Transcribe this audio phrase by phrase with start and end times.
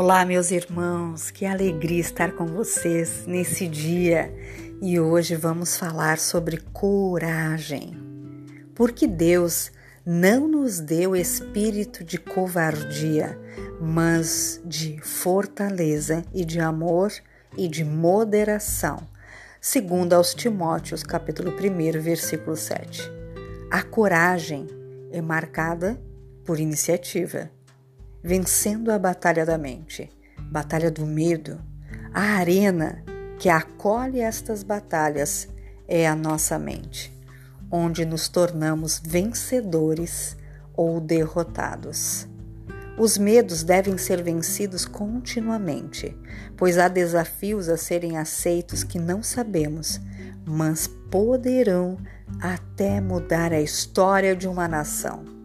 [0.00, 4.32] Olá, meus irmãos, que alegria estar com vocês nesse dia
[4.80, 7.98] e hoje vamos falar sobre coragem.
[8.76, 9.72] Porque Deus
[10.06, 13.36] não nos deu espírito de covardia,
[13.80, 17.12] mas de fortaleza e de amor
[17.56, 19.04] e de moderação.
[19.60, 23.02] Segundo aos Timóteos, capítulo 1, versículo 7.
[23.68, 24.68] A coragem
[25.10, 26.00] é marcada
[26.44, 27.50] por iniciativa
[28.28, 30.10] vencendo a batalha da mente,
[30.52, 31.58] batalha do medo.
[32.12, 33.02] A arena
[33.38, 35.48] que acolhe estas batalhas
[35.88, 37.10] é a nossa mente,
[37.70, 40.36] onde nos tornamos vencedores
[40.74, 42.28] ou derrotados.
[42.98, 46.14] Os medos devem ser vencidos continuamente,
[46.54, 49.98] pois há desafios a serem aceitos que não sabemos,
[50.44, 51.96] mas poderão
[52.42, 55.37] até mudar a história de uma nação.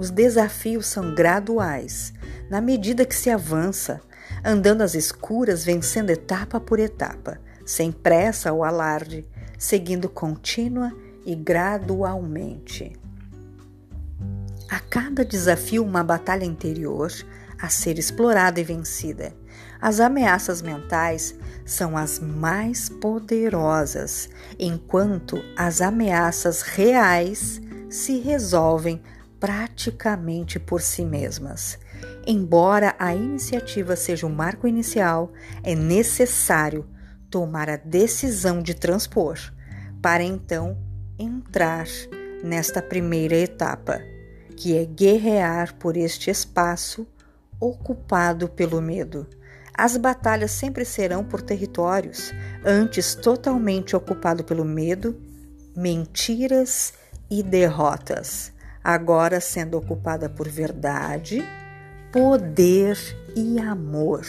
[0.00, 2.14] Os desafios são graduais,
[2.48, 4.00] na medida que se avança,
[4.42, 9.28] andando às escuras, vencendo etapa por etapa, sem pressa ou alarde,
[9.58, 10.90] seguindo contínua
[11.22, 12.94] e gradualmente.
[14.70, 17.12] A cada desafio, uma batalha interior
[17.60, 19.34] a ser explorada e vencida.
[19.82, 21.34] As ameaças mentais
[21.66, 29.02] são as mais poderosas, enquanto as ameaças reais se resolvem
[29.40, 31.78] praticamente por si mesmas.
[32.26, 35.32] Embora a iniciativa seja o marco inicial,
[35.64, 36.86] é necessário
[37.30, 39.38] tomar a decisão de transpor,
[40.02, 40.76] para então
[41.18, 41.86] entrar
[42.44, 44.00] nesta primeira etapa,
[44.56, 47.06] que é guerrear por este espaço
[47.58, 49.26] ocupado pelo medo.
[49.72, 52.32] As batalhas sempre serão por territórios,
[52.64, 55.18] antes totalmente ocupado pelo medo,
[55.74, 56.92] mentiras
[57.30, 58.49] e derrotas
[58.82, 61.44] agora sendo ocupada por verdade,
[62.12, 62.96] poder
[63.36, 64.26] e amor.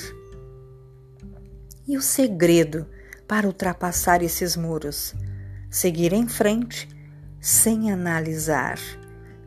[1.88, 2.86] E o segredo
[3.28, 5.16] para ultrapassar esses muros?
[5.70, 6.90] Seguir em frente,
[7.40, 8.78] sem analisar,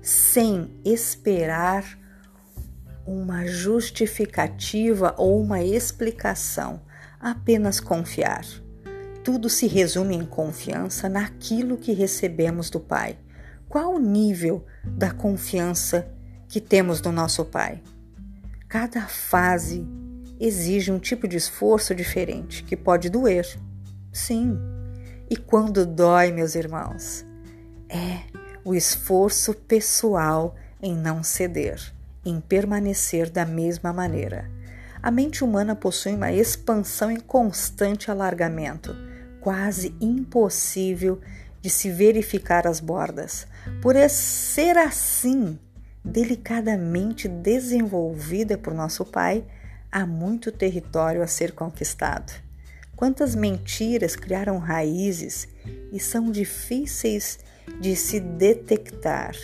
[0.00, 1.84] sem esperar
[3.06, 6.80] uma justificativa ou uma explicação,
[7.20, 8.44] apenas confiar.
[9.22, 13.18] Tudo se resume em confiança naquilo que recebemos do Pai
[13.68, 16.08] qual o nível da confiança
[16.48, 17.82] que temos no nosso Pai?
[18.68, 19.86] Cada fase
[20.38, 23.46] exige um tipo de esforço diferente que pode doer.
[24.12, 24.58] Sim.
[25.30, 27.24] E quando dói, meus irmãos,
[27.88, 28.20] é
[28.64, 31.80] o esforço pessoal em não ceder,
[32.24, 34.50] em permanecer da mesma maneira.
[35.02, 38.96] A mente humana possui uma expansão em constante alargamento,
[39.40, 41.20] quase impossível
[41.64, 43.46] de se verificar as bordas.
[43.80, 45.58] Por ser assim,
[46.04, 49.42] delicadamente desenvolvida por nosso Pai,
[49.90, 52.34] há muito território a ser conquistado.
[52.94, 55.48] Quantas mentiras criaram raízes
[55.90, 57.38] e são difíceis
[57.80, 59.34] de se detectar.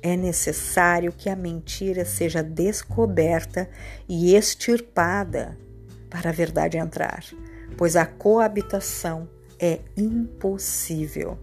[0.00, 3.68] É necessário que a mentira seja descoberta
[4.08, 5.58] e extirpada
[6.08, 7.22] para a verdade entrar,
[7.76, 9.28] pois a coabitação
[9.60, 11.38] é impossível.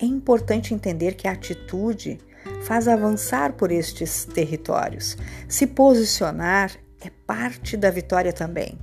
[0.00, 2.18] É importante entender que a atitude
[2.62, 5.16] faz avançar por estes territórios.
[5.46, 8.78] Se posicionar é parte da vitória também.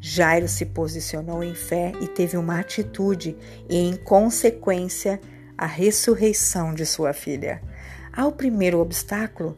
[0.00, 3.36] Jairo se posicionou em fé e teve uma atitude,
[3.68, 5.20] e, em consequência,
[5.56, 7.62] a ressurreição de sua filha.
[8.12, 9.56] Ao primeiro obstáculo,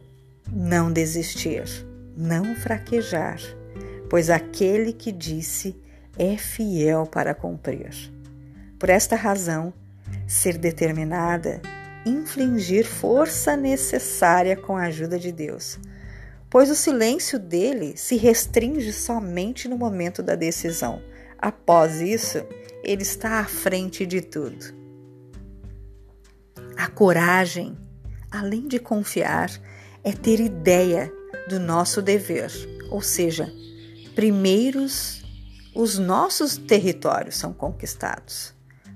[0.51, 1.63] não desistir,
[2.15, 3.39] não fraquejar,
[4.07, 5.75] pois aquele que disse
[6.15, 7.89] é fiel para cumprir.
[8.77, 9.73] Por esta razão,
[10.27, 11.61] ser determinada,
[12.05, 15.79] infligir força necessária com a ajuda de Deus,
[16.49, 21.01] pois o silêncio dele se restringe somente no momento da decisão.
[21.37, 22.45] Após isso,
[22.83, 24.73] ele está à frente de tudo.
[26.77, 27.77] A coragem,
[28.29, 29.49] além de confiar,
[30.03, 31.11] é ter ideia
[31.49, 32.51] do nosso dever,
[32.91, 33.51] ou seja,
[34.13, 35.23] primeiros
[35.73, 38.54] os nossos territórios são conquistados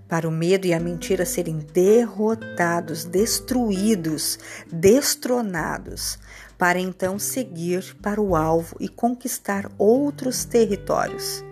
[0.09, 4.39] para o medo e a mentira serem derrotados, destruídos,
[4.69, 6.17] destronados,
[6.57, 11.45] para então seguir para o alvo e conquistar outros territórios,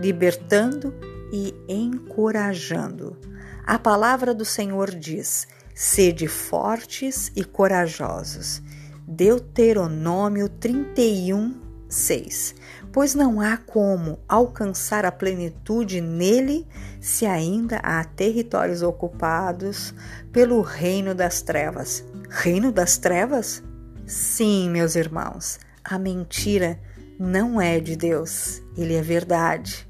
[0.00, 0.94] libertando
[1.32, 3.18] e encorajando.
[3.66, 8.62] A palavra do Senhor diz: sede fortes e corajosos.
[9.06, 12.54] Deuteronômio 31, 6
[12.94, 16.64] pois não há como alcançar a plenitude nele
[17.00, 19.92] se ainda há territórios ocupados
[20.32, 22.04] pelo reino das trevas.
[22.30, 23.64] Reino das trevas?
[24.06, 26.78] Sim, meus irmãos, a mentira
[27.18, 29.88] não é de Deus, ele é verdade.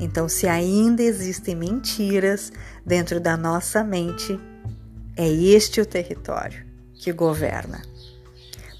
[0.00, 2.52] Então, se ainda existem mentiras
[2.84, 4.36] dentro da nossa mente,
[5.16, 7.82] é este o território que governa.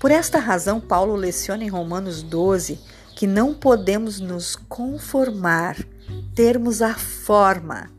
[0.00, 5.74] Por esta razão, Paulo leciona em Romanos 12 que não podemos nos conformar,
[6.34, 7.90] termos a forma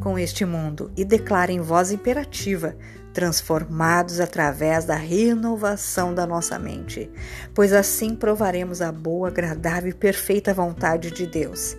[0.00, 2.76] com este mundo e declara em voz imperativa:
[3.14, 7.08] transformados através da renovação da nossa mente,
[7.54, 11.76] pois assim provaremos a boa, agradável e perfeita vontade de Deus.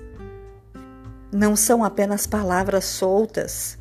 [1.30, 3.78] Não são apenas palavras soltas,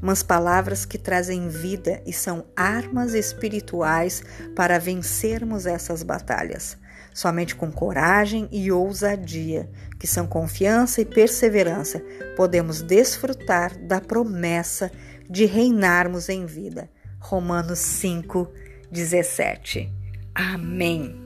[0.00, 4.20] mas palavras que trazem vida e são armas espirituais
[4.56, 6.81] para vencermos essas batalhas.
[7.14, 9.68] Somente com coragem e ousadia,
[9.98, 12.02] que são confiança e perseverança,
[12.36, 14.90] podemos desfrutar da promessa
[15.28, 16.88] de reinarmos em vida.
[17.18, 18.50] Romanos 5,
[18.90, 19.92] 17.
[20.34, 21.21] Amém.